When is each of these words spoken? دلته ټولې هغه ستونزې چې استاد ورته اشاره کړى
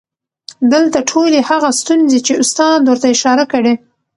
دلته 0.73 0.99
ټولې 1.09 1.39
هغه 1.49 1.69
ستونزې 1.79 2.19
چې 2.25 2.33
استاد 2.41 2.79
ورته 2.85 3.07
اشاره 3.15 3.43
کړى 3.53 3.73